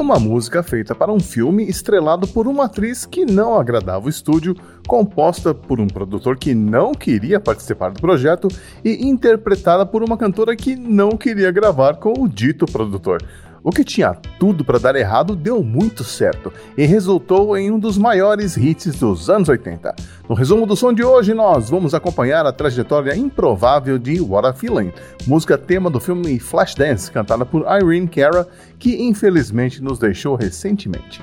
uma 0.00 0.18
música 0.18 0.62
feita 0.62 0.94
para 0.94 1.12
um 1.12 1.18
filme 1.18 1.68
estrelado 1.68 2.26
por 2.28 2.46
uma 2.46 2.66
atriz 2.66 3.04
que 3.04 3.24
não 3.24 3.58
agradava 3.58 4.06
o 4.06 4.08
estúdio, 4.08 4.56
composta 4.86 5.52
por 5.52 5.80
um 5.80 5.86
produtor 5.86 6.38
que 6.38 6.54
não 6.54 6.92
queria 6.94 7.40
participar 7.40 7.90
do 7.90 8.00
projeto 8.00 8.48
e 8.84 9.06
interpretada 9.06 9.84
por 9.84 10.02
uma 10.02 10.16
cantora 10.16 10.54
que 10.54 10.76
não 10.76 11.10
queria 11.10 11.50
gravar 11.50 11.96
com 11.96 12.12
o 12.22 12.28
dito 12.28 12.64
produtor. 12.66 13.22
O 13.68 13.70
que 13.70 13.84
tinha 13.84 14.14
tudo 14.40 14.64
para 14.64 14.78
dar 14.78 14.96
errado 14.96 15.36
deu 15.36 15.62
muito 15.62 16.02
certo 16.02 16.50
e 16.74 16.86
resultou 16.86 17.54
em 17.54 17.70
um 17.70 17.78
dos 17.78 17.98
maiores 17.98 18.56
hits 18.56 18.98
dos 18.98 19.28
anos 19.28 19.46
80. 19.46 19.94
No 20.26 20.34
resumo 20.34 20.64
do 20.64 20.74
som 20.74 20.90
de 20.90 21.04
hoje, 21.04 21.34
nós 21.34 21.68
vamos 21.68 21.92
acompanhar 21.92 22.46
a 22.46 22.52
trajetória 22.52 23.14
improvável 23.14 23.98
de 23.98 24.22
What 24.22 24.48
a 24.48 24.54
Feeling, 24.54 24.90
música 25.26 25.58
tema 25.58 25.90
do 25.90 26.00
filme 26.00 26.38
Flashdance, 26.38 27.12
cantada 27.12 27.44
por 27.44 27.66
Irene 27.70 28.08
Cara, 28.08 28.48
que 28.78 29.02
infelizmente 29.02 29.82
nos 29.82 29.98
deixou 29.98 30.34
recentemente. 30.34 31.22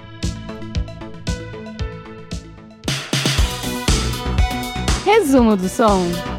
Resumo 5.03 5.55
do 5.55 5.67
som. 5.67 6.34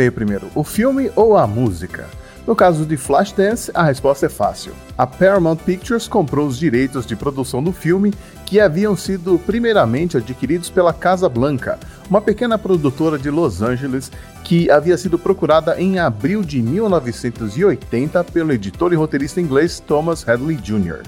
Veio 0.00 0.12
primeiro, 0.12 0.50
o 0.54 0.64
filme 0.64 1.12
ou 1.14 1.36
a 1.36 1.46
música? 1.46 2.08
No 2.46 2.56
caso 2.56 2.86
de 2.86 2.96
Flashdance, 2.96 3.70
a 3.74 3.82
resposta 3.82 4.24
é 4.24 4.28
fácil. 4.30 4.72
A 4.96 5.06
Paramount 5.06 5.56
Pictures 5.56 6.08
comprou 6.08 6.46
os 6.46 6.58
direitos 6.58 7.04
de 7.04 7.14
produção 7.14 7.62
do 7.62 7.70
filme, 7.70 8.14
que 8.46 8.58
haviam 8.58 8.96
sido 8.96 9.38
primeiramente 9.44 10.16
adquiridos 10.16 10.70
pela 10.70 10.94
Casa 10.94 11.28
Blanca, 11.28 11.78
uma 12.08 12.22
pequena 12.22 12.56
produtora 12.56 13.18
de 13.18 13.30
Los 13.30 13.60
Angeles 13.60 14.10
que 14.42 14.70
havia 14.70 14.96
sido 14.96 15.18
procurada 15.18 15.78
em 15.78 15.98
abril 15.98 16.42
de 16.42 16.62
1980 16.62 18.24
pelo 18.24 18.52
editor 18.52 18.94
e 18.94 18.96
roteirista 18.96 19.38
inglês 19.38 19.80
Thomas 19.80 20.26
Hadley 20.26 20.56
Jr. 20.56 21.02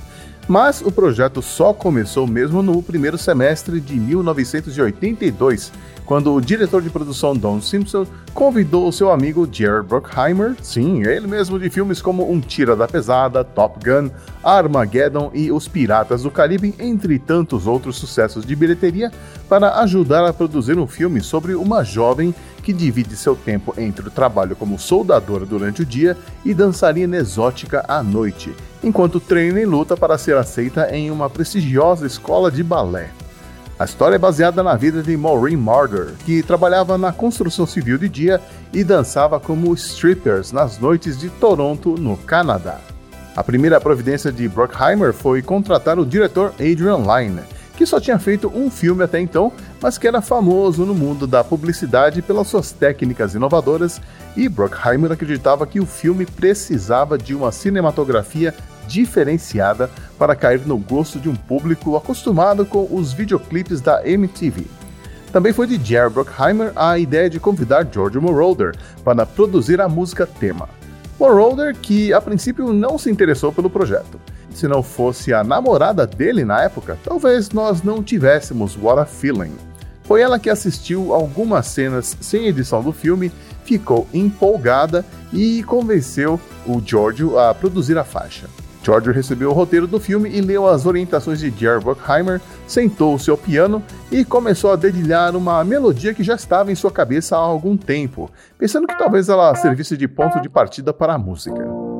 Mas 0.52 0.82
o 0.82 0.92
projeto 0.92 1.40
só 1.40 1.72
começou 1.72 2.26
mesmo 2.26 2.62
no 2.62 2.82
primeiro 2.82 3.16
semestre 3.16 3.80
de 3.80 3.94
1982 3.94 5.72
quando 6.04 6.34
o 6.34 6.42
diretor 6.42 6.82
de 6.82 6.90
produção 6.90 7.34
Don 7.34 7.58
Simpson 7.58 8.06
convidou 8.34 8.86
o 8.86 8.92
seu 8.92 9.10
amigo 9.10 9.48
Jerry 9.50 9.82
Bruckheimer, 9.82 10.54
sim, 10.60 11.06
ele 11.06 11.26
mesmo 11.26 11.58
de 11.58 11.70
filmes 11.70 12.02
como 12.02 12.30
Um 12.30 12.38
Tira 12.38 12.76
da 12.76 12.86
Pesada, 12.86 13.42
Top 13.42 13.78
Gun, 13.82 14.10
Armageddon 14.44 15.30
e 15.32 15.50
Os 15.50 15.68
Piratas 15.68 16.22
do 16.22 16.30
Caribe, 16.30 16.74
entre 16.78 17.18
tantos 17.18 17.66
outros 17.66 17.96
sucessos 17.96 18.44
de 18.44 18.54
bilheteria, 18.54 19.10
para 19.48 19.80
ajudar 19.80 20.26
a 20.26 20.34
produzir 20.34 20.76
um 20.78 20.86
filme 20.86 21.22
sobre 21.22 21.54
uma 21.54 21.82
jovem 21.82 22.34
que 22.62 22.72
divide 22.72 23.16
seu 23.16 23.34
tempo 23.34 23.74
entre 23.76 24.08
o 24.08 24.10
trabalho 24.10 24.54
como 24.54 24.78
soldadora 24.78 25.44
durante 25.44 25.82
o 25.82 25.86
dia 25.86 26.16
e 26.44 26.54
dançarina 26.54 27.16
exótica 27.16 27.84
à 27.88 28.02
noite, 28.02 28.54
enquanto 28.82 29.20
treina 29.20 29.60
e 29.60 29.66
luta 29.66 29.96
para 29.96 30.16
ser 30.16 30.36
aceita 30.36 30.94
em 30.94 31.10
uma 31.10 31.28
prestigiosa 31.28 32.06
escola 32.06 32.50
de 32.50 32.62
balé. 32.62 33.10
A 33.78 33.84
história 33.84 34.14
é 34.14 34.18
baseada 34.18 34.62
na 34.62 34.76
vida 34.76 35.02
de 35.02 35.16
Maureen 35.16 35.56
Marder, 35.56 36.12
que 36.24 36.42
trabalhava 36.42 36.96
na 36.96 37.12
construção 37.12 37.66
civil 37.66 37.98
de 37.98 38.08
dia 38.08 38.40
e 38.72 38.84
dançava 38.84 39.40
como 39.40 39.74
strippers 39.74 40.52
nas 40.52 40.78
noites 40.78 41.18
de 41.18 41.28
Toronto, 41.28 41.96
no 41.98 42.16
Canadá. 42.16 42.78
A 43.34 43.42
primeira 43.42 43.80
providência 43.80 44.30
de 44.30 44.46
Bruckheimer 44.46 45.12
foi 45.12 45.40
contratar 45.40 45.98
o 45.98 46.04
diretor 46.04 46.52
Adrian 46.60 46.98
Lyne, 46.98 47.40
que 47.76 47.86
só 47.86 48.00
tinha 48.00 48.18
feito 48.18 48.50
um 48.54 48.70
filme 48.70 49.02
até 49.02 49.20
então, 49.20 49.52
mas 49.80 49.98
que 49.98 50.06
era 50.06 50.20
famoso 50.20 50.84
no 50.84 50.94
mundo 50.94 51.26
da 51.26 51.42
publicidade 51.42 52.22
pelas 52.22 52.48
suas 52.48 52.72
técnicas 52.72 53.34
inovadoras, 53.34 54.00
e 54.36 54.48
Bruckheimer 54.48 55.12
acreditava 55.12 55.66
que 55.66 55.80
o 55.80 55.86
filme 55.86 56.26
precisava 56.26 57.16
de 57.18 57.34
uma 57.34 57.52
cinematografia 57.52 58.54
diferenciada 58.86 59.90
para 60.18 60.36
cair 60.36 60.66
no 60.66 60.76
gosto 60.76 61.18
de 61.18 61.28
um 61.28 61.34
público 61.34 61.96
acostumado 61.96 62.64
com 62.66 62.86
os 62.90 63.12
videoclipes 63.12 63.80
da 63.80 64.06
MTV. 64.06 64.66
Também 65.32 65.52
foi 65.52 65.66
de 65.66 65.82
Jerry 65.82 66.10
Bruckheimer 66.10 66.72
a 66.76 66.98
ideia 66.98 67.30
de 67.30 67.40
convidar 67.40 67.88
George 67.90 68.18
Moroder 68.18 68.74
para 69.02 69.24
produzir 69.24 69.80
a 69.80 69.88
música 69.88 70.26
tema. 70.26 70.68
Moroder, 71.18 71.74
que 71.74 72.12
a 72.12 72.20
princípio 72.20 72.72
não 72.72 72.98
se 72.98 73.10
interessou 73.10 73.52
pelo 73.52 73.70
projeto. 73.70 74.20
Se 74.54 74.68
não 74.68 74.82
fosse 74.82 75.32
a 75.32 75.42
namorada 75.42 76.06
dele 76.06 76.44
na 76.44 76.62
época, 76.62 76.98
talvez 77.04 77.50
nós 77.50 77.82
não 77.82 78.02
tivéssemos 78.02 78.76
What 78.76 79.00
a 79.00 79.04
Feeling. 79.04 79.52
Foi 80.04 80.20
ela 80.20 80.38
que 80.38 80.50
assistiu 80.50 81.14
algumas 81.14 81.66
cenas 81.66 82.16
sem 82.20 82.46
edição 82.46 82.82
do 82.82 82.92
filme, 82.92 83.32
ficou 83.64 84.06
empolgada 84.12 85.04
e 85.32 85.62
convenceu 85.62 86.40
o 86.66 86.82
George 86.84 87.24
a 87.36 87.54
produzir 87.54 87.96
a 87.96 88.04
faixa. 88.04 88.46
George 88.82 89.12
recebeu 89.12 89.50
o 89.50 89.52
roteiro 89.52 89.86
do 89.86 90.00
filme 90.00 90.28
e 90.28 90.40
leu 90.40 90.66
as 90.66 90.86
orientações 90.86 91.38
de 91.38 91.50
Jerry 91.50 91.80
Bruckheimer, 91.80 92.40
sentou-se 92.66 93.30
ao 93.30 93.38
piano 93.38 93.82
e 94.10 94.24
começou 94.24 94.72
a 94.72 94.76
dedilhar 94.76 95.36
uma 95.36 95.62
melodia 95.62 96.12
que 96.12 96.24
já 96.24 96.34
estava 96.34 96.72
em 96.72 96.74
sua 96.74 96.90
cabeça 96.90 97.36
há 97.36 97.40
algum 97.40 97.76
tempo, 97.76 98.28
pensando 98.58 98.88
que 98.88 98.98
talvez 98.98 99.28
ela 99.28 99.54
servisse 99.54 99.96
de 99.96 100.08
ponto 100.08 100.40
de 100.40 100.48
partida 100.48 100.92
para 100.92 101.14
a 101.14 101.18
música. 101.18 101.91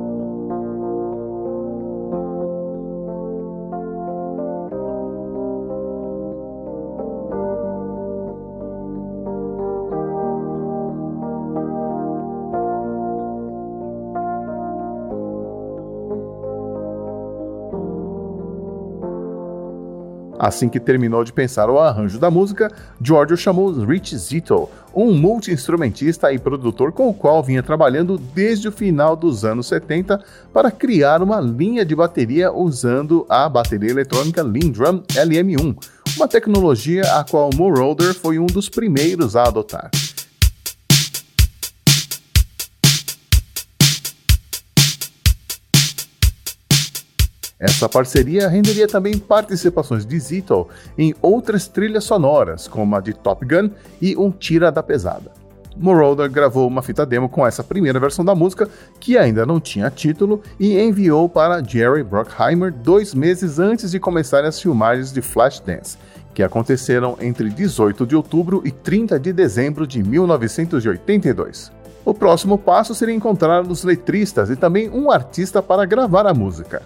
Assim 20.37 20.67
que 20.67 20.79
terminou 20.79 21.23
de 21.23 21.31
pensar 21.31 21.69
o 21.69 21.79
arranjo 21.79 22.19
da 22.19 22.31
música, 22.31 22.71
Giorgio 23.01 23.37
chamou 23.37 23.71
Rich 23.71 24.17
Zito, 24.17 24.67
um 24.93 25.13
multi-instrumentista 25.13 26.31
e 26.33 26.39
produtor 26.39 26.91
com 26.91 27.09
o 27.09 27.13
qual 27.13 27.41
vinha 27.43 27.63
trabalhando 27.63 28.17
desde 28.17 28.67
o 28.67 28.71
final 28.71 29.15
dos 29.15 29.45
anos 29.45 29.67
70 29.67 30.23
para 30.51 30.71
criar 30.71 31.21
uma 31.21 31.39
linha 31.39 31.85
de 31.85 31.95
bateria 31.95 32.51
usando 32.51 33.25
a 33.29 33.47
bateria 33.47 33.91
eletrônica 33.91 34.41
Lindrum 34.41 35.01
LM1, 35.09 35.75
uma 36.17 36.27
tecnologia 36.27 37.03
a 37.17 37.23
qual 37.23 37.49
Moroder 37.55 38.13
foi 38.13 38.37
um 38.39 38.45
dos 38.45 38.69
primeiros 38.69 39.35
a 39.35 39.43
adotar. 39.43 39.89
Essa 47.63 47.87
parceria 47.87 48.49
renderia 48.49 48.89
também 48.89 49.17
participações 49.17 50.05
de 50.05 50.19
Zito 50.19 50.67
em 50.97 51.15
outras 51.21 51.65
trilhas 51.65 52.03
sonoras, 52.03 52.67
como 52.67 52.93
a 52.93 52.99
de 52.99 53.13
Top 53.13 53.45
Gun 53.45 53.69
e 54.01 54.17
Um 54.17 54.29
Tira 54.31 54.69
da 54.69 54.83
Pesada. 54.83 55.31
Moroder 55.77 56.29
gravou 56.29 56.67
uma 56.67 56.81
fita 56.81 57.05
demo 57.05 57.29
com 57.29 57.47
essa 57.47 57.63
primeira 57.63 58.01
versão 58.01 58.25
da 58.25 58.35
música, 58.35 58.67
que 58.99 59.17
ainda 59.17 59.45
não 59.45 59.61
tinha 59.61 59.89
título, 59.89 60.41
e 60.59 60.77
enviou 60.77 61.29
para 61.29 61.63
Jerry 61.63 62.03
Bruckheimer 62.03 62.69
dois 62.69 63.13
meses 63.13 63.59
antes 63.59 63.91
de 63.91 63.99
começarem 63.99 64.49
as 64.49 64.59
filmagens 64.59 65.13
de 65.13 65.21
Flashdance, 65.21 65.97
que 66.33 66.43
aconteceram 66.43 67.17
entre 67.21 67.49
18 67.49 68.05
de 68.05 68.13
outubro 68.13 68.61
e 68.65 68.71
30 68.71 69.17
de 69.17 69.31
dezembro 69.31 69.87
de 69.87 70.03
1982. 70.03 71.71
O 72.03 72.13
próximo 72.13 72.57
passo 72.57 72.93
seria 72.93 73.15
encontrar 73.15 73.65
os 73.65 73.85
letristas 73.85 74.49
e 74.49 74.57
também 74.57 74.89
um 74.89 75.09
artista 75.09 75.63
para 75.63 75.85
gravar 75.85 76.27
a 76.27 76.33
música. 76.33 76.81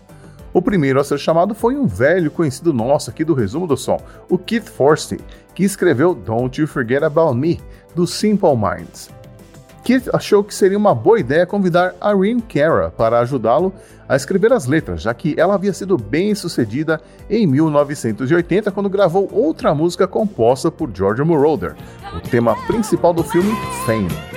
O 0.58 0.62
primeiro 0.62 1.00
a 1.00 1.04
ser 1.04 1.20
chamado 1.20 1.54
foi 1.54 1.76
um 1.78 1.86
velho 1.86 2.32
conhecido 2.32 2.74
nosso 2.74 3.12
aqui 3.12 3.24
do 3.24 3.36
resumo 3.36 3.68
do 3.68 3.78
som, 3.78 4.02
o 4.28 4.40
Keith 4.40 4.68
Forsey, 4.68 5.20
que 5.54 5.64
escreveu 5.64 6.16
Don't 6.16 6.60
You 6.60 6.68
Forget 6.68 7.04
About 7.04 7.38
Me, 7.38 7.62
do 7.94 8.08
Simple 8.08 8.56
Minds. 8.56 9.12
Keith 9.84 10.10
achou 10.12 10.44
que 10.44 10.56
seria 10.56 10.76
uma 10.76 10.96
boa 10.96 11.20
ideia 11.20 11.46
convidar 11.46 11.94
Irene 12.04 12.42
Cara 12.42 12.90
para 12.90 13.20
ajudá-lo 13.20 13.72
a 14.10 14.16
escrever 14.16 14.52
as 14.52 14.66
letras, 14.66 15.04
já 15.04 15.14
que 15.14 15.36
ela 15.38 15.54
havia 15.54 15.74
sido 15.74 15.96
bem 15.96 16.34
sucedida 16.34 17.00
em 17.30 17.46
1980 17.46 18.72
quando 18.72 18.90
gravou 18.90 19.30
outra 19.32 19.76
música 19.76 20.08
composta 20.08 20.72
por 20.72 20.90
George 20.92 21.24
Moroder, 21.24 21.76
o 22.16 22.20
tema 22.20 22.56
principal 22.66 23.14
do 23.14 23.24
filme 23.24 23.56
Fame. 23.86 24.37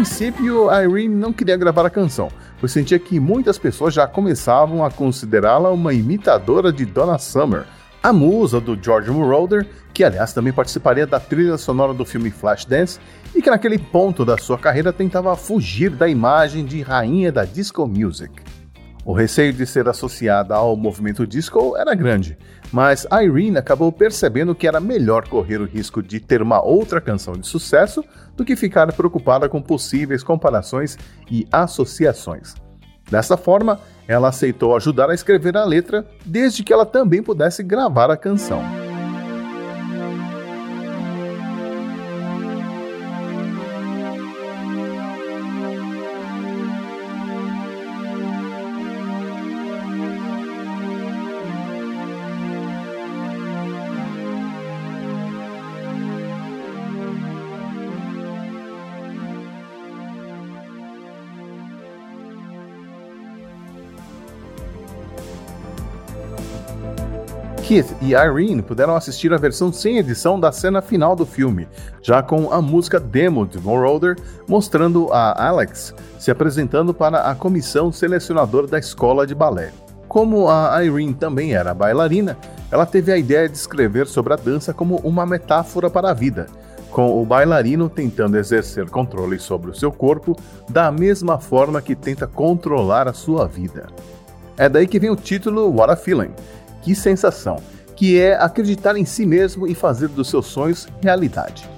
Princípio, 0.00 0.70
Irene 0.72 1.14
não 1.14 1.30
queria 1.30 1.58
gravar 1.58 1.84
a 1.84 1.90
canção, 1.90 2.30
pois 2.58 2.72
sentia 2.72 2.98
que 2.98 3.20
muitas 3.20 3.58
pessoas 3.58 3.92
já 3.92 4.06
começavam 4.06 4.82
a 4.82 4.90
considerá-la 4.90 5.68
uma 5.68 5.92
imitadora 5.92 6.72
de 6.72 6.86
Donna 6.86 7.18
Summer, 7.18 7.66
A 8.02 8.10
musa 8.10 8.58
do 8.58 8.82
George 8.82 9.10
Moroder, 9.10 9.66
que 9.92 10.02
aliás 10.02 10.32
também 10.32 10.54
participaria 10.54 11.06
da 11.06 11.20
trilha 11.20 11.58
sonora 11.58 11.92
do 11.92 12.06
filme 12.06 12.30
Flashdance 12.30 12.98
e 13.34 13.42
que 13.42 13.50
naquele 13.50 13.78
ponto 13.78 14.24
da 14.24 14.38
sua 14.38 14.56
carreira 14.56 14.90
tentava 14.90 15.36
fugir 15.36 15.90
da 15.90 16.08
imagem 16.08 16.64
de 16.64 16.80
rainha 16.80 17.30
da 17.30 17.44
disco 17.44 17.86
music. 17.86 18.32
O 19.04 19.14
receio 19.14 19.52
de 19.52 19.64
ser 19.66 19.88
associada 19.88 20.54
ao 20.54 20.76
movimento 20.76 21.26
disco 21.26 21.74
era 21.76 21.94
grande, 21.94 22.36
mas 22.70 23.06
Irene 23.10 23.56
acabou 23.56 23.90
percebendo 23.90 24.54
que 24.54 24.68
era 24.68 24.78
melhor 24.78 25.26
correr 25.26 25.58
o 25.60 25.64
risco 25.64 26.02
de 26.02 26.20
ter 26.20 26.42
uma 26.42 26.62
outra 26.62 27.00
canção 27.00 27.32
de 27.32 27.46
sucesso 27.46 28.04
do 28.36 28.44
que 28.44 28.54
ficar 28.54 28.92
preocupada 28.92 29.48
com 29.48 29.62
possíveis 29.62 30.22
comparações 30.22 30.98
e 31.30 31.46
associações. 31.50 32.54
Dessa 33.10 33.36
forma, 33.36 33.80
ela 34.06 34.28
aceitou 34.28 34.76
ajudar 34.76 35.10
a 35.10 35.14
escrever 35.14 35.56
a 35.56 35.64
letra, 35.64 36.06
desde 36.24 36.62
que 36.62 36.72
ela 36.72 36.86
também 36.86 37.22
pudesse 37.22 37.62
gravar 37.62 38.10
a 38.10 38.16
canção. 38.16 38.79
Keith 67.70 67.94
e 68.02 68.14
Irene 68.14 68.62
puderam 68.62 68.96
assistir 68.96 69.32
a 69.32 69.36
versão 69.36 69.72
sem 69.72 69.98
edição 69.98 70.40
da 70.40 70.50
cena 70.50 70.82
final 70.82 71.14
do 71.14 71.24
filme, 71.24 71.68
já 72.02 72.20
com 72.20 72.52
a 72.52 72.60
música 72.60 72.98
demo 72.98 73.46
de 73.46 73.60
Moroder 73.60 74.16
mostrando 74.48 75.08
a 75.12 75.46
Alex 75.46 75.94
se 76.18 76.32
apresentando 76.32 76.92
para 76.92 77.30
a 77.30 77.34
comissão 77.36 77.92
selecionadora 77.92 78.66
da 78.66 78.76
escola 78.76 79.24
de 79.24 79.36
balé. 79.36 79.70
Como 80.08 80.50
a 80.50 80.82
Irene 80.82 81.14
também 81.14 81.54
era 81.54 81.72
bailarina, 81.72 82.36
ela 82.72 82.84
teve 82.84 83.12
a 83.12 83.16
ideia 83.16 83.48
de 83.48 83.56
escrever 83.56 84.08
sobre 84.08 84.32
a 84.32 84.36
dança 84.36 84.74
como 84.74 84.96
uma 85.04 85.24
metáfora 85.24 85.88
para 85.88 86.10
a 86.10 86.14
vida, 86.14 86.48
com 86.90 87.22
o 87.22 87.24
bailarino 87.24 87.88
tentando 87.88 88.36
exercer 88.36 88.90
controle 88.90 89.38
sobre 89.38 89.70
o 89.70 89.76
seu 89.76 89.92
corpo 89.92 90.36
da 90.68 90.90
mesma 90.90 91.38
forma 91.38 91.80
que 91.80 91.94
tenta 91.94 92.26
controlar 92.26 93.06
a 93.06 93.12
sua 93.12 93.46
vida. 93.46 93.86
É 94.60 94.68
daí 94.68 94.86
que 94.86 94.98
vem 94.98 95.08
o 95.08 95.16
título 95.16 95.74
What 95.74 95.92
a 95.92 95.96
Feeling, 95.96 96.32
que 96.82 96.94
sensação, 96.94 97.56
que 97.96 98.18
é 98.18 98.34
acreditar 98.34 98.96
em 98.96 99.04
si 99.04 99.26
mesmo 99.26 99.66
e 99.66 99.74
fazer 99.74 100.08
dos 100.08 100.28
seus 100.28 100.46
sonhos 100.46 100.88
realidade. 101.02 101.68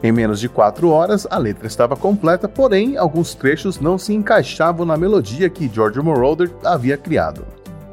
Em 0.00 0.12
menos 0.12 0.38
de 0.38 0.48
quatro 0.48 0.90
horas, 0.90 1.26
a 1.28 1.36
letra 1.38 1.66
estava 1.66 1.96
completa, 1.96 2.48
porém, 2.48 2.96
alguns 2.96 3.34
trechos 3.34 3.80
não 3.80 3.98
se 3.98 4.14
encaixavam 4.14 4.86
na 4.86 4.96
melodia 4.96 5.50
que 5.50 5.68
George 5.68 6.00
Moroder 6.00 6.50
havia 6.64 6.96
criado. 6.96 7.44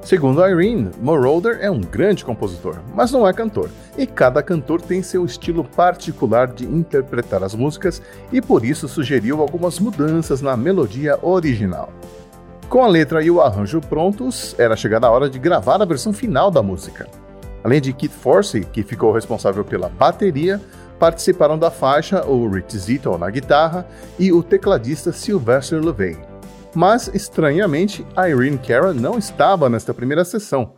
Segundo 0.04 0.46
Irene, 0.48 0.92
Moroder 1.02 1.58
é 1.62 1.72
um 1.72 1.82
grande 1.82 2.24
compositor, 2.24 2.76
mas 2.94 3.12
não 3.12 3.28
é 3.28 3.34
cantor, 3.34 3.72
e 3.98 4.06
cada 4.06 4.44
cantor 4.44 4.80
tem 4.80 5.02
seu 5.02 5.26
estilo 5.26 5.64
particular 5.64 6.46
de 6.46 6.64
interpretar 6.64 7.44
as 7.44 7.56
músicas 7.56 8.00
e 8.32 8.40
por 8.40 8.64
isso 8.64 8.88
sugeriu 8.88 9.42
algumas 9.42 9.80
mudanças 9.80 10.44
na 10.44 10.56
melodia 10.56 11.18
original. 11.24 11.92
Com 12.70 12.84
a 12.84 12.88
letra 12.88 13.24
e 13.24 13.30
o 13.32 13.42
arranjo 13.42 13.80
prontos, 13.80 14.56
era 14.58 14.76
chegada 14.76 15.08
a 15.08 15.12
hora 15.12 15.30
de 15.30 15.40
gravar 15.40 15.82
a 15.82 15.86
versão 15.86 16.12
final 16.12 16.50
da 16.50 16.62
música. 16.64 17.08
Além 17.64 17.80
de 17.80 17.94
Kit 17.94 18.14
Forsey, 18.14 18.64
que 18.64 18.84
ficou 18.84 19.12
responsável 19.12 19.64
pela 19.64 19.88
bateria, 19.88 20.60
participaram 21.00 21.58
da 21.58 21.72
faixa 21.72 22.26
o 22.26 22.50
Rich 22.50 22.78
Zito 22.78 23.18
na 23.18 23.30
guitarra 23.30 23.88
e 24.20 24.32
o 24.32 24.44
tecladista 24.44 25.12
Sylvester 25.12 25.84
Levay. 25.84 26.18
Mas, 26.74 27.10
estranhamente, 27.14 28.06
Irene 28.18 28.58
Cara 28.58 28.94
não 28.94 29.18
estava 29.18 29.70
nesta 29.70 29.94
primeira 29.94 30.26
sessão. 30.26 30.74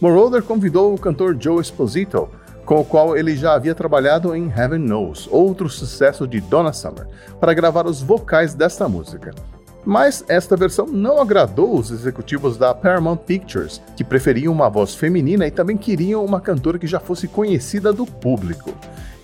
Moroder 0.00 0.42
convidou 0.42 0.94
o 0.94 0.98
cantor 0.98 1.36
Joe 1.40 1.60
Esposito, 1.60 2.28
com 2.64 2.80
o 2.80 2.84
qual 2.84 3.16
ele 3.16 3.34
já 3.34 3.54
havia 3.54 3.74
trabalhado 3.74 4.34
em 4.34 4.48
Heaven 4.50 4.80
Knows, 4.80 5.26
outro 5.30 5.68
sucesso 5.68 6.26
de 6.26 6.40
Donna 6.40 6.72
Summer, 6.72 7.06
para 7.40 7.54
gravar 7.54 7.86
os 7.86 8.02
vocais 8.02 8.54
desta 8.54 8.88
música. 8.88 9.34
Mas 9.84 10.24
esta 10.28 10.56
versão 10.56 10.86
não 10.86 11.20
agradou 11.20 11.78
os 11.78 11.90
executivos 11.90 12.56
da 12.56 12.74
Paramount 12.74 13.18
Pictures, 13.18 13.80
que 13.96 14.04
preferiam 14.04 14.52
uma 14.52 14.68
voz 14.68 14.94
feminina 14.94 15.46
e 15.46 15.50
também 15.50 15.76
queriam 15.76 16.24
uma 16.24 16.40
cantora 16.40 16.78
que 16.78 16.86
já 16.86 17.00
fosse 17.00 17.26
conhecida 17.26 17.92
do 17.92 18.04
público. 18.04 18.74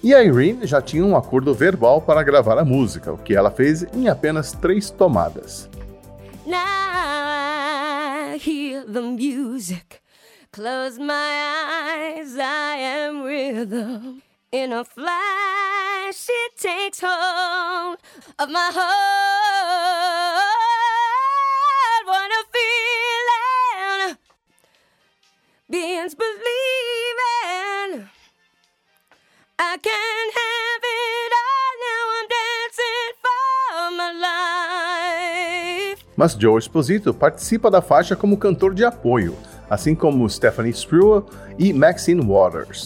E 0.02 0.14
a 0.14 0.22
Irene 0.22 0.66
já 0.66 0.82
tinha 0.82 1.04
um 1.04 1.16
acordo 1.16 1.54
verbal 1.54 2.00
para 2.00 2.22
gravar 2.22 2.58
a 2.58 2.64
música, 2.64 3.12
o 3.12 3.18
que 3.18 3.34
ela 3.34 3.50
fez 3.50 3.84
em 3.94 4.08
apenas 4.08 4.52
três 4.52 4.90
tomadas. 4.90 5.68
Close 10.54 11.00
my 11.00 11.10
eyes, 11.10 12.38
I 12.38 12.76
am 12.76 13.24
rhythm. 13.24 14.22
In 14.52 14.72
a 14.72 14.84
flash, 14.84 16.28
it 16.28 16.56
takes 16.56 17.00
hold 17.02 17.98
of 18.38 18.48
my 18.50 18.70
heart. 18.72 20.23
Beings 25.74 26.14
believing 26.14 28.08
I 29.58 29.76
can 29.78 30.24
have 30.40 30.84
it 30.84 31.32
all 31.42 31.72
now 31.86 32.04
I'm 32.16 32.26
dancing 32.36 33.10
for 33.24 33.90
my 33.96 34.12
life. 35.92 36.04
Mas 36.16 36.36
Joe 36.36 36.58
Esposito 36.58 37.12
participa 37.12 37.70
da 37.70 37.82
faixa 37.82 38.14
como 38.14 38.36
cantor 38.36 38.74
de 38.74 38.84
apoio, 38.84 39.36
assim 39.68 39.94
como 39.94 40.28
Stephanie 40.28 40.72
Spruill 40.72 41.26
e 41.58 41.72
Maxine 41.72 42.24
Waters. 42.24 42.84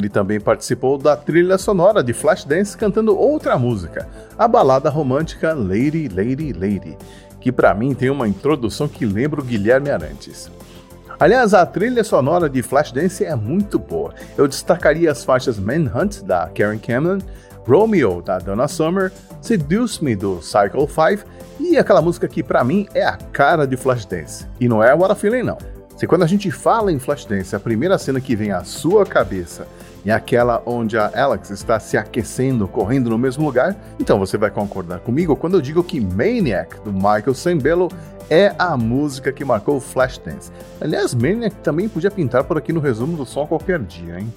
Ele 0.00 0.08
também 0.08 0.40
participou 0.40 0.96
da 0.96 1.14
trilha 1.14 1.58
sonora 1.58 2.02
de 2.02 2.14
Flashdance 2.14 2.74
cantando 2.74 3.14
outra 3.14 3.58
música, 3.58 4.08
a 4.38 4.48
balada 4.48 4.88
romântica 4.88 5.52
Lady, 5.52 6.08
Lady, 6.08 6.54
Lady, 6.54 6.96
que 7.38 7.52
para 7.52 7.74
mim 7.74 7.92
tem 7.92 8.08
uma 8.08 8.26
introdução 8.26 8.88
que 8.88 9.04
lembra 9.04 9.42
o 9.42 9.44
Guilherme 9.44 9.90
Arantes. 9.90 10.50
Aliás, 11.18 11.52
a 11.52 11.66
trilha 11.66 12.02
sonora 12.02 12.48
de 12.48 12.62
Flashdance 12.62 13.22
é 13.22 13.36
muito 13.36 13.78
boa. 13.78 14.14
Eu 14.38 14.48
destacaria 14.48 15.12
as 15.12 15.22
faixas 15.22 15.58
Manhunt, 15.58 16.22
da 16.22 16.48
Karen 16.48 16.78
Cameron, 16.78 17.18
Romeo, 17.68 18.22
da 18.22 18.38
Donna 18.38 18.68
Summer, 18.68 19.12
Seduce 19.42 20.02
Me, 20.02 20.16
do 20.16 20.40
Cycle 20.40 20.88
5 20.88 21.28
e 21.60 21.76
aquela 21.76 22.00
música 22.00 22.26
que 22.26 22.42
para 22.42 22.64
mim 22.64 22.88
é 22.94 23.04
a 23.04 23.18
cara 23.18 23.66
de 23.66 23.76
Flashdance. 23.76 24.46
E 24.58 24.66
não 24.66 24.82
é 24.82 24.94
What 24.94 25.12
a 25.12 25.14
Feeling 25.14 25.42
não. 25.42 25.58
Se 25.94 26.06
quando 26.06 26.22
a 26.22 26.26
gente 26.26 26.50
fala 26.50 26.90
em 26.90 26.98
Flashdance, 26.98 27.54
a 27.54 27.60
primeira 27.60 27.98
cena 27.98 28.18
que 28.22 28.34
vem 28.34 28.50
à 28.50 28.64
sua 28.64 29.04
cabeça 29.04 29.66
é 30.04 30.12
aquela 30.12 30.62
onde 30.64 30.96
a 30.96 31.10
Alex 31.14 31.50
está 31.50 31.78
se 31.78 31.96
aquecendo, 31.96 32.66
correndo 32.66 33.10
no 33.10 33.18
mesmo 33.18 33.44
lugar, 33.44 33.76
então 33.98 34.18
você 34.18 34.38
vai 34.38 34.50
concordar 34.50 35.00
comigo 35.00 35.36
quando 35.36 35.54
eu 35.54 35.60
digo 35.60 35.84
que 35.84 36.00
Maniac, 36.00 36.80
do 36.80 36.92
Michael 36.92 37.34
Sembello, 37.34 37.88
é 38.30 38.54
a 38.58 38.76
música 38.76 39.32
que 39.32 39.44
marcou 39.44 39.76
o 39.76 39.80
Flashdance. 39.80 40.50
Aliás, 40.80 41.14
Maniac 41.14 41.56
também 41.56 41.88
podia 41.88 42.10
pintar 42.10 42.44
por 42.44 42.56
aqui 42.56 42.72
no 42.72 42.80
resumo 42.80 43.16
do 43.16 43.26
som 43.26 43.46
qualquer 43.46 43.80
dia, 43.80 44.20
hein? 44.20 44.32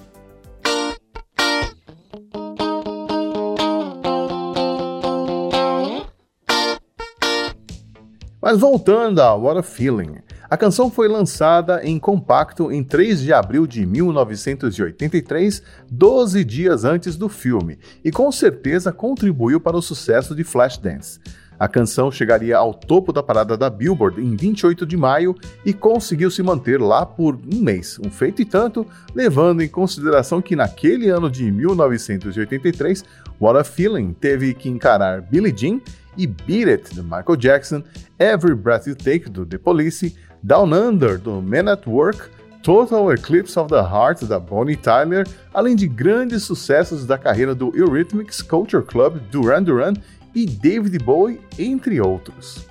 Mas 8.44 8.60
voltando 8.60 9.20
a 9.20 9.34
What 9.34 9.60
a 9.60 9.62
Feeling. 9.62 10.18
A 10.54 10.56
canção 10.56 10.88
foi 10.88 11.08
lançada 11.08 11.84
em 11.84 11.98
compacto 11.98 12.70
em 12.70 12.84
3 12.84 13.22
de 13.22 13.32
abril 13.32 13.66
de 13.66 13.84
1983, 13.84 15.60
12 15.90 16.44
dias 16.44 16.84
antes 16.84 17.16
do 17.16 17.28
filme, 17.28 17.76
e 18.04 18.12
com 18.12 18.30
certeza 18.30 18.92
contribuiu 18.92 19.58
para 19.58 19.76
o 19.76 19.82
sucesso 19.82 20.32
de 20.32 20.44
Flashdance. 20.44 21.18
A 21.58 21.66
canção 21.66 22.08
chegaria 22.08 22.56
ao 22.56 22.72
topo 22.72 23.12
da 23.12 23.20
parada 23.20 23.56
da 23.56 23.68
Billboard 23.68 24.20
em 24.20 24.36
28 24.36 24.86
de 24.86 24.96
maio 24.96 25.34
e 25.64 25.72
conseguiu 25.72 26.30
se 26.30 26.40
manter 26.40 26.80
lá 26.80 27.04
por 27.04 27.36
um 27.52 27.58
mês, 27.60 27.98
um 27.98 28.08
feito 28.08 28.40
e 28.40 28.44
tanto, 28.44 28.86
levando 29.12 29.60
em 29.60 29.68
consideração 29.68 30.40
que 30.40 30.54
naquele 30.54 31.08
ano 31.08 31.28
de 31.28 31.50
1983, 31.50 33.04
What 33.40 33.58
a 33.58 33.64
Feeling 33.64 34.12
teve 34.12 34.54
que 34.54 34.68
encarar 34.68 35.20
Billie 35.20 35.52
Jean 35.56 35.80
e 36.16 36.28
Beat 36.28 36.68
It, 36.68 36.94
de 36.94 37.02
Michael 37.02 37.36
Jackson, 37.36 37.82
Every 38.20 38.54
Breath 38.54 38.86
You 38.86 38.94
Take, 38.94 39.28
do 39.28 39.44
The 39.44 39.58
Police, 39.58 40.14
Down 40.46 40.74
Under, 40.74 41.16
do 41.16 41.40
Men 41.40 41.68
at 41.68 41.86
Work, 41.86 42.30
Total 42.62 43.10
Eclipse 43.12 43.58
of 43.58 43.70
the 43.70 43.80
Heart, 43.80 44.26
da 44.26 44.38
Bonnie 44.38 44.76
Tyler, 44.76 45.26
além 45.54 45.74
de 45.74 45.88
grandes 45.88 46.42
sucessos 46.42 47.06
da 47.06 47.16
carreira 47.16 47.54
do 47.54 47.74
Eurythmics 47.74 48.42
Culture 48.42 48.82
Club, 48.82 49.16
Duran 49.30 49.62
Duran 49.62 49.94
e 50.34 50.44
David 50.44 50.98
Bowie, 50.98 51.40
entre 51.58 51.98
outros. 51.98 52.66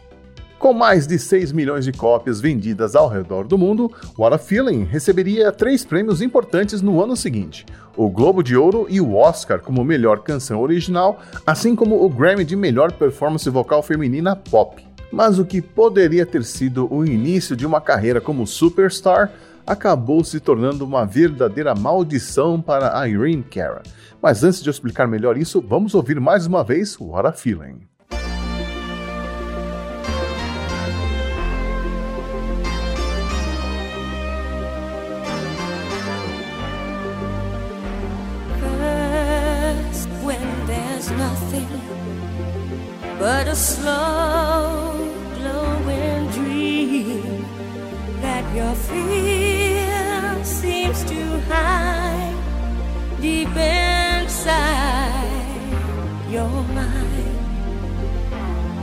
Com 0.60 0.72
mais 0.72 1.08
de 1.08 1.18
6 1.18 1.52
milhões 1.52 1.84
de 1.84 1.92
cópias 1.92 2.40
vendidas 2.40 2.96
ao 2.96 3.10
redor 3.10 3.48
do 3.48 3.58
mundo, 3.58 3.92
What 4.20 4.36
a 4.36 4.38
Feeling 4.38 4.84
receberia 4.84 5.52
três 5.52 5.84
prêmios 5.84 6.22
importantes 6.22 6.80
no 6.80 7.04
ano 7.04 7.16
seguinte: 7.16 7.66
o 7.98 8.08
Globo 8.08 8.44
de 8.44 8.56
Ouro 8.56 8.86
e 8.88 9.02
o 9.02 9.16
Oscar 9.16 9.60
como 9.60 9.84
melhor 9.84 10.20
canção 10.20 10.62
original, 10.62 11.20
assim 11.44 11.76
como 11.76 12.06
o 12.06 12.08
Grammy 12.08 12.46
de 12.46 12.56
melhor 12.56 12.92
performance 12.92 13.50
vocal 13.50 13.82
feminina 13.82 14.36
pop. 14.36 14.93
Mas 15.14 15.38
o 15.38 15.46
que 15.46 15.62
poderia 15.62 16.26
ter 16.26 16.44
sido 16.44 16.92
o 16.92 17.06
início 17.06 17.56
de 17.56 17.68
uma 17.68 17.80
carreira 17.80 18.20
como 18.20 18.48
superstar 18.48 19.32
acabou 19.64 20.24
se 20.24 20.40
tornando 20.40 20.84
uma 20.84 21.06
verdadeira 21.06 21.76
maldição 21.76 22.60
para 22.60 23.08
Irene 23.08 23.44
Cara. 23.44 23.84
Mas 24.20 24.44
antes 24.44 24.64
de 24.64 24.70
eu 24.70 24.72
explicar 24.72 25.08
melhor 25.08 25.38
isso, 25.38 25.62
vamos 25.62 25.94
ouvir 25.94 26.20
mais 26.20 26.48
uma 26.48 26.64
vez 26.64 27.00
What 27.00 27.28
a 27.28 27.32
Feeling. 27.32 27.93
Deep 53.22 53.56
inside 53.56 54.34
your 56.30 56.64
mind. 56.80 57.38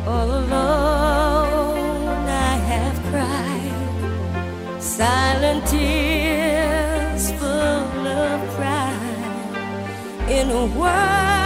All 0.07 0.31
alone, 0.43 2.27
I 2.29 2.55
have 2.73 2.97
cried 3.11 4.83
silent 4.83 5.67
tears 5.67 7.31
full 7.33 8.07
of 8.07 8.41
pride 8.57 10.31
in 10.31 10.51
a 10.51 10.65
world 10.79 11.40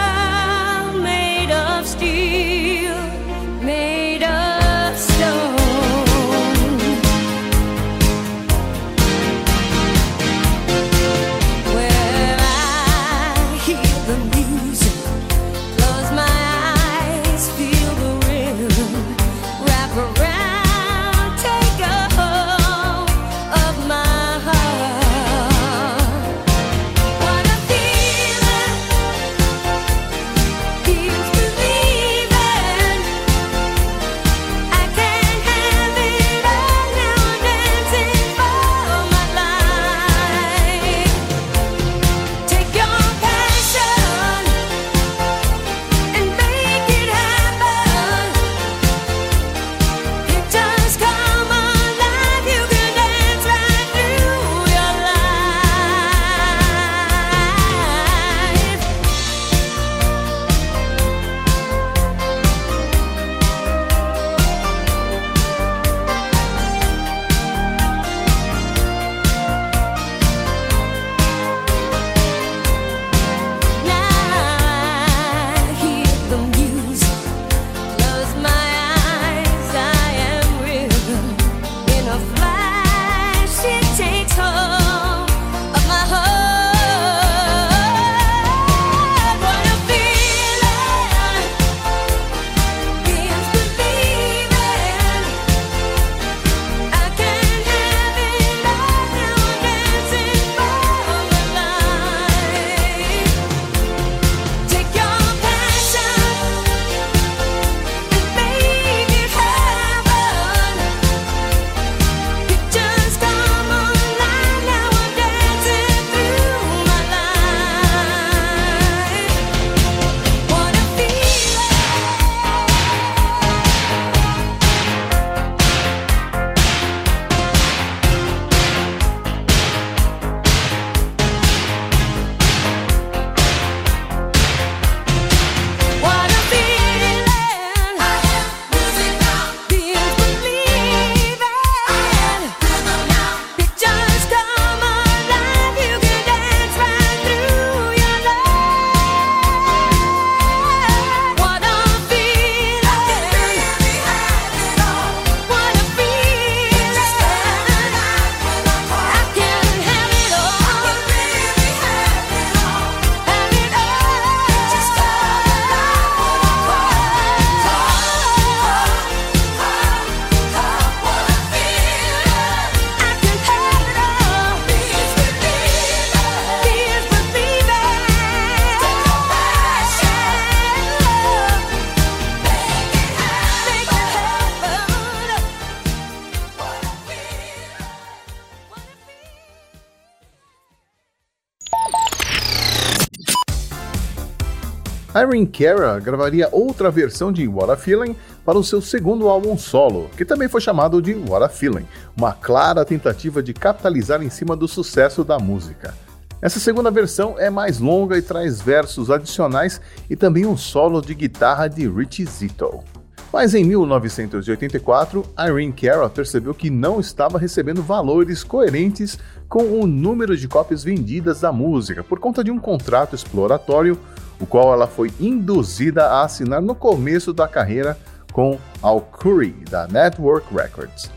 Irene 195.15 195.47
Cara 195.47 195.97
gravaria 195.97 196.49
outra 196.51 196.91
versão 196.91 197.31
de 197.31 197.47
What 197.47 197.71
a 197.71 197.77
Feeling 197.77 198.17
para 198.43 198.57
o 198.57 198.63
seu 198.63 198.81
segundo 198.81 199.29
álbum 199.29 199.57
solo, 199.57 200.09
que 200.17 200.25
também 200.25 200.49
foi 200.49 200.59
chamado 200.59 201.01
de 201.01 201.13
What 201.13 201.45
a 201.45 201.47
Feeling, 201.47 201.87
uma 202.17 202.33
clara 202.33 202.83
tentativa 202.83 203.41
de 203.41 203.53
capitalizar 203.53 204.21
em 204.21 204.29
cima 204.29 204.57
do 204.57 204.67
sucesso 204.67 205.23
da 205.23 205.39
música. 205.39 205.93
Essa 206.41 206.59
segunda 206.59 206.91
versão 206.91 207.35
é 207.39 207.49
mais 207.49 207.79
longa 207.79 208.17
e 208.17 208.21
traz 208.21 208.59
versos 208.59 209.09
adicionais 209.09 209.79
e 210.09 210.17
também 210.17 210.45
um 210.45 210.57
solo 210.57 211.01
de 211.01 211.15
guitarra 211.15 211.69
de 211.69 211.87
Richie 211.87 212.25
Zito. 212.25 212.83
Mas 213.31 213.53
em 213.53 213.63
1984, 213.63 215.25
Irene 215.37 215.73
Cara 215.73 216.09
percebeu 216.09 216.53
que 216.53 216.69
não 216.69 216.99
estava 216.99 217.37
recebendo 217.37 217.81
valores 217.81 218.43
coerentes 218.43 219.17
com 219.47 219.79
o 219.79 219.87
número 219.87 220.37
de 220.37 220.47
cópias 220.47 220.83
vendidas 220.83 221.41
da 221.41 221.51
música 221.51 222.03
por 222.03 222.19
conta 222.19 222.43
de 222.43 222.51
um 222.51 222.59
contrato 222.59 223.15
exploratório, 223.15 223.97
o 224.39 224.45
qual 224.45 224.73
ela 224.73 224.87
foi 224.87 225.11
induzida 225.19 226.05
a 226.05 226.23
assinar 226.23 226.61
no 226.61 226.75
começo 226.75 227.33
da 227.33 227.47
carreira 227.47 227.97
com 228.31 228.59
Al 228.81 229.01
Curry, 229.01 229.55
da 229.69 229.87
Network 229.87 230.53
Records. 230.53 231.09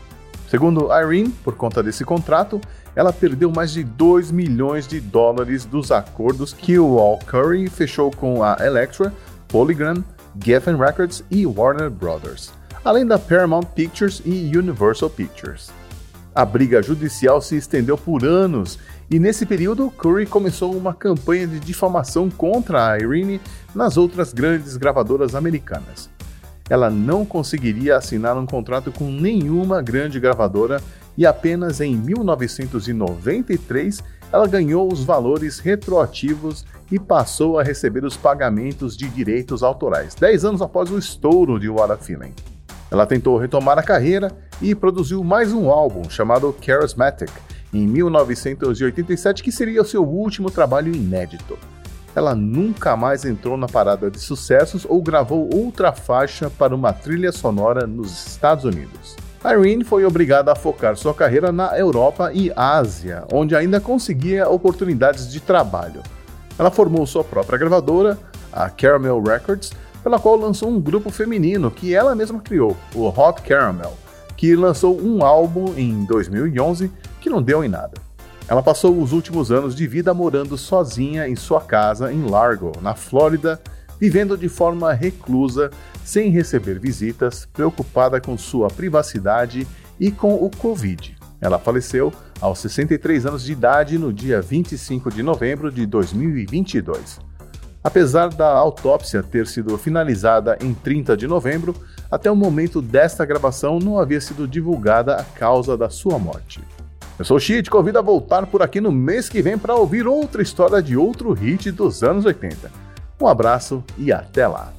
Segundo 0.49 0.89
Irene, 0.91 1.29
por 1.43 1.55
conta 1.55 1.83
desse 1.83 2.03
contrato, 2.03 2.59
ela 2.95 3.13
perdeu 3.13 3.51
mais 3.51 3.71
de 3.71 3.83
2 3.83 4.31
milhões 4.31 4.87
de 4.87 4.99
dólares 4.99 5.63
dos 5.63 5.91
acordos 5.91 6.53
que 6.53 6.79
o 6.79 6.97
Al 6.97 7.19
Curry 7.19 7.69
fechou 7.69 8.09
com 8.09 8.43
a 8.43 8.57
Elektra, 8.59 9.13
Polygram, 9.47 10.03
Geffen 10.43 10.75
Records 10.75 11.23
e 11.29 11.45
Warner 11.45 11.89
Brothers, 11.89 12.51
além 12.83 13.05
da 13.05 13.19
Paramount 13.19 13.65
Pictures 13.75 14.21
e 14.25 14.57
Universal 14.57 15.09
Pictures. 15.09 15.69
A 16.33 16.45
briga 16.45 16.81
judicial 16.81 17.41
se 17.41 17.57
estendeu 17.57 17.97
por 17.97 18.23
anos 18.23 18.79
e 19.09 19.19
nesse 19.19 19.45
período 19.45 19.89
Curry 19.89 20.25
começou 20.25 20.75
uma 20.75 20.93
campanha 20.93 21.47
de 21.47 21.57
difamação 21.59 22.29
contra 22.29 22.91
a 22.91 22.97
Irene 22.97 23.41
nas 23.73 23.97
outras 23.97 24.31
grandes 24.31 24.77
gravadoras 24.77 25.33
americanas. 25.33 26.09
Ela 26.69 26.91
não 26.91 27.25
conseguiria 27.25 27.97
assinar 27.97 28.37
um 28.37 28.45
contrato 28.45 28.91
com 28.91 29.05
nenhuma 29.05 29.81
grande 29.81 30.19
gravadora 30.19 30.79
e 31.17 31.25
apenas 31.25 31.81
em 31.81 31.95
1993 31.95 34.03
ela 34.31 34.47
ganhou 34.47 34.93
os 34.93 35.03
valores 35.03 35.57
retroativos 35.57 36.63
e 36.91 36.99
passou 36.99 37.57
a 37.57 37.63
receber 37.63 38.05
os 38.05 38.15
pagamentos 38.15 38.95
de 38.95 39.09
direitos 39.09 39.63
autorais, 39.63 40.13
10 40.13 40.45
anos 40.45 40.61
após 40.61 40.91
o 40.91 40.99
estouro 40.99 41.59
de 41.59 41.67
What 41.67 41.93
a 41.93 41.97
Feeling. 41.97 42.35
Ela 42.91 43.07
tentou 43.07 43.37
retomar 43.37 43.79
a 43.79 43.83
carreira 43.83 44.31
e 44.61 44.75
produziu 44.75 45.23
mais 45.23 45.51
um 45.51 45.71
álbum 45.71 46.07
chamado 46.09 46.55
Charismatic, 46.61 47.31
em 47.73 47.85
1987, 47.87 49.43
que 49.43 49.51
seria 49.51 49.81
o 49.81 49.85
seu 49.85 50.03
último 50.03 50.49
trabalho 50.49 50.93
inédito. 50.93 51.57
Ela 52.15 52.33
nunca 52.35 52.97
mais 52.97 53.23
entrou 53.23 53.55
na 53.55 53.67
parada 53.67 54.09
de 54.09 54.19
sucessos 54.19 54.85
ou 54.87 55.01
gravou 55.01 55.49
outra 55.53 55.91
faixa 55.91 56.49
para 56.49 56.75
uma 56.75 56.91
trilha 56.91 57.31
sonora 57.31 57.85
nos 57.85 58.27
Estados 58.27 58.65
Unidos. 58.65 59.15
Irene 59.45 59.85
foi 59.85 60.03
obrigada 60.03 60.51
a 60.51 60.55
focar 60.55 60.97
sua 60.97 61.13
carreira 61.13 61.51
na 61.51 61.77
Europa 61.77 62.31
e 62.33 62.51
Ásia, 62.55 63.23
onde 63.31 63.55
ainda 63.55 63.79
conseguia 63.79 64.49
oportunidades 64.49 65.31
de 65.31 65.39
trabalho. 65.39 66.01
Ela 66.57 66.69
formou 66.69 67.05
sua 67.05 67.23
própria 67.23 67.57
gravadora, 67.57 68.17
a 68.51 68.69
Caramel 68.69 69.21
Records, 69.21 69.71
pela 70.03 70.19
qual 70.19 70.35
lançou 70.35 70.69
um 70.69 70.81
grupo 70.81 71.09
feminino 71.09 71.71
que 71.71 71.95
ela 71.95 72.15
mesma 72.15 72.41
criou, 72.41 72.75
o 72.93 73.07
Hot 73.07 73.41
Caramel, 73.41 73.93
que 74.35 74.55
lançou 74.55 74.99
um 74.99 75.23
álbum 75.23 75.73
em 75.77 76.03
2011 76.05 76.91
que 77.19 77.29
não 77.29 77.41
deu 77.41 77.63
em 77.63 77.69
nada. 77.69 77.93
Ela 78.47 78.63
passou 78.63 78.99
os 78.99 79.11
últimos 79.11 79.51
anos 79.51 79.75
de 79.75 79.85
vida 79.85 80.13
morando 80.13 80.57
sozinha 80.57 81.27
em 81.27 81.35
sua 81.35 81.61
casa 81.61 82.11
em 82.11 82.27
Largo, 82.27 82.71
na 82.81 82.95
Flórida, 82.95 83.61
vivendo 83.99 84.37
de 84.37 84.49
forma 84.49 84.91
reclusa, 84.93 85.69
sem 86.03 86.31
receber 86.31 86.79
visitas, 86.79 87.45
preocupada 87.53 88.19
com 88.19 88.37
sua 88.37 88.67
privacidade 88.69 89.67
e 89.99 90.09
com 90.09 90.33
o 90.33 90.49
Covid. 90.49 91.15
Ela 91.39 91.59
faleceu 91.59 92.11
aos 92.41 92.59
63 92.59 93.25
anos 93.25 93.43
de 93.43 93.51
idade 93.51 93.97
no 93.97 94.11
dia 94.11 94.41
25 94.41 95.11
de 95.11 95.21
novembro 95.21 95.71
de 95.71 95.85
2022. 95.85 97.19
Apesar 97.83 98.29
da 98.29 98.49
autópsia 98.49 99.23
ter 99.23 99.47
sido 99.47 99.77
finalizada 99.77 100.57
em 100.61 100.73
30 100.73 101.15
de 101.15 101.27
novembro, 101.27 101.75
até 102.11 102.29
o 102.29 102.35
momento 102.35 102.81
desta 102.81 103.25
gravação 103.25 103.79
não 103.79 103.99
havia 103.99 104.19
sido 104.19 104.47
divulgada 104.47 105.15
a 105.15 105.23
causa 105.23 105.77
da 105.77 105.89
sua 105.89 106.17
morte. 106.19 106.61
Eu 107.19 107.25
sou 107.25 107.35
o 107.35 107.39
Xi 107.39 107.61
te 107.61 107.69
convido 107.69 107.99
a 107.99 108.01
voltar 108.01 108.47
por 108.47 108.61
aqui 108.61 108.79
no 108.79 108.93
mês 108.93 109.27
que 109.27 109.41
vem 109.41 109.57
para 109.57 109.75
ouvir 109.75 110.07
outra 110.07 110.41
história 110.41 110.81
de 110.81 110.95
outro 110.95 111.33
hit 111.33 111.69
dos 111.69 112.01
anos 112.01 112.23
80. 112.23 112.71
Um 113.19 113.27
abraço 113.27 113.83
e 113.97 114.09
até 114.09 114.47
lá! 114.47 114.71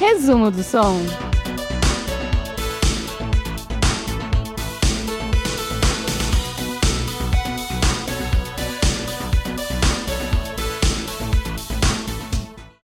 Resumo 0.00 0.50
do 0.50 0.64
som. 0.64 0.96